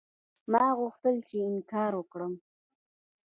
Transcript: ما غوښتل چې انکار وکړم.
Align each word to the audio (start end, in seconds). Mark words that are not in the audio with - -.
ما 0.51 0.65
غوښتل 0.79 1.15
چې 1.29 1.37
انکار 1.49 1.91
وکړم. 1.97 2.33